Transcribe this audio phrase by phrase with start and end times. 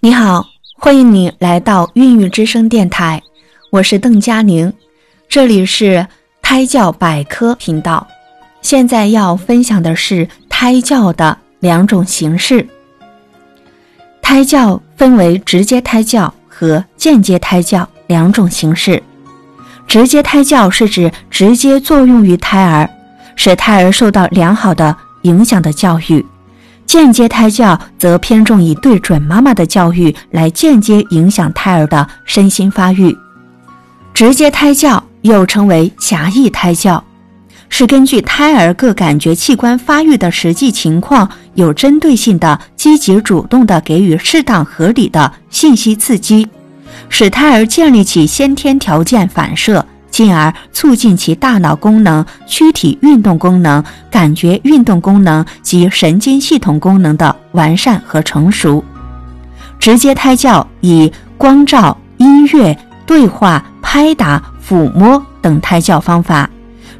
[0.00, 3.20] 你好，欢迎你来到孕育之声电台，
[3.70, 4.72] 我是邓佳宁，
[5.28, 6.06] 这里是
[6.40, 8.06] 胎教百科频道。
[8.62, 12.64] 现在要分享的是胎教的两种形式。
[14.22, 19.02] 胎教分为直接胎教和间接胎教两种形式。
[19.88, 22.88] 直接胎教是指直接作用于胎儿，
[23.34, 26.24] 使胎儿受到良好的影响的教育；
[26.88, 33.14] 间接胎教则偏重以对准妈妈的教育，来间接影响胎儿的身心发育。
[34.14, 37.04] 直接胎教又称为狭义胎教，
[37.68, 46.48] 是根据胎儿各感觉器官发育的实际情况，有针对性的、积极主动的给予适当合理的信息刺激。
[47.10, 49.84] 使胎儿建立起先天条件反射，
[50.18, 58.82] 进而促进其大脑功能、躯体运动功能、感觉运动功能及神经系统功能的完善和成熟。
[59.78, 66.50] 直接胎教以光照、音乐、对话、拍打、抚摸等胎教方法，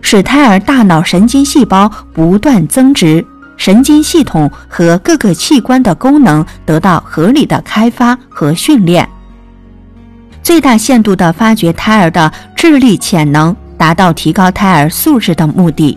[0.00, 9.08] 使胎儿大脑神经细胞不断增殖，神经系统和各个器官的功能得到合理的开发和训练。
[10.42, 15.96] 最大限度地发掘胎儿的智力潜能，达到提高胎儿素质的目的。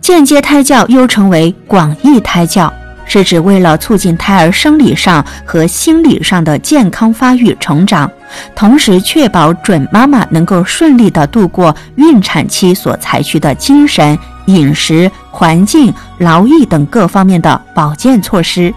[0.00, 2.72] 间接胎教又称为广义胎教，
[3.04, 8.08] 是指为了促进胎儿生理上和心理上的健康发育成长，
[8.54, 18.72] 同时确保准妈妈能够顺利地度过孕产期所采取的精神、饮食、环境、劳逸等各方面的保健措施，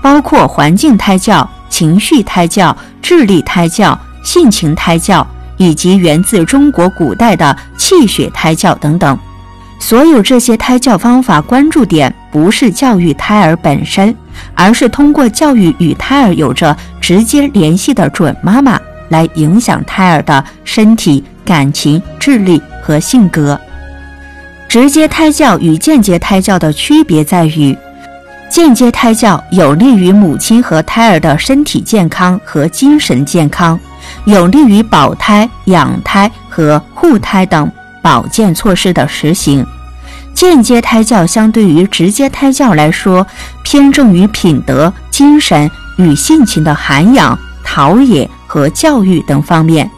[0.00, 1.46] 包括环境胎教。
[1.74, 9.18] 情绪胎教、智力胎教、性情胎教，以及源自中国古代的气血胎教等等，
[9.80, 14.14] 所有这些胎教方法关注点不是教育胎儿本身，
[14.54, 18.78] 而是通过教育与胎儿有着直接联系的准妈妈
[19.08, 23.60] 来影响胎儿的身体、感情、智力和性格。
[24.68, 27.76] 直接胎教与间接胎教的区别在于。
[28.54, 33.76] 间接胎教有利于母亲和胎儿的身体健康和精神健康，
[34.26, 37.68] 有利于保胎、养胎和护胎等
[38.00, 39.66] 保健措施的实行。
[40.34, 43.26] 间接胎教相对于直接胎教来说，
[43.64, 49.90] 偏重于品德、精神与性情的涵养、陶冶和教育等方面，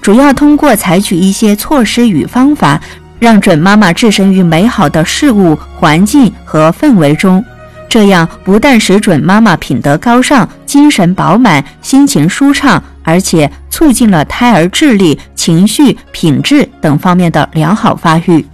[0.00, 2.80] 主要通过采取一些措施与方法，
[3.18, 7.44] 让准妈妈置身于美好的事物、环境和氛围中。
[7.92, 18.46] 这样不但使准妈妈品德高尚、精神饱满、心情舒畅，而且促进了胎儿智力、情绪、品质等方面的良好发育。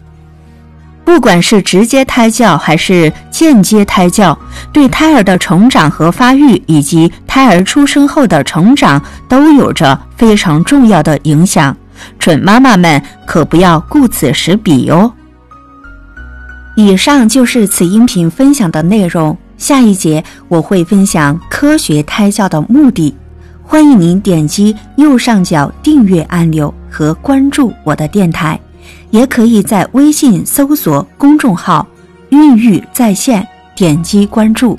[1.05, 4.37] 不管是直接胎教还是间接胎教，
[4.73, 11.77] 对胎儿的成长和发育，以及胎儿出生后的成长，都有着非常重要的影响。
[12.19, 15.13] 准妈妈们可不要顾此失彼哦。
[16.79, 19.37] 以上就是此音频分享的内容。
[19.57, 23.13] 下一节我会分享科学胎教的目的。
[23.65, 28.57] 欢迎您点击右上角订阅按钮和关注我的电台，
[29.11, 31.85] 也可以在微信搜索公众号
[32.31, 34.79] “孕育在线”，点击关注。